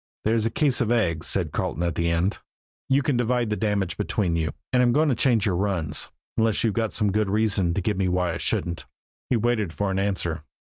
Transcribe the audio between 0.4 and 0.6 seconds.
a